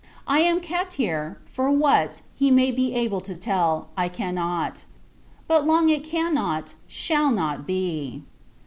I 0.25 0.39
am 0.39 0.61
kept 0.61 0.93
here; 0.93 1.37
for 1.45 1.69
what, 1.69 2.23
he 2.33 2.49
may 2.49 2.71
be 2.71 2.91
able 2.95 3.21
to 3.21 3.35
tell, 3.35 3.89
I 3.95 4.09
cannot: 4.09 4.85
but 5.47 5.67
long 5.67 5.89
it 5.89 6.03
cannot, 6.03 6.73
shall 6.87 7.29
not, 7.29 7.67
be. 7.67 8.23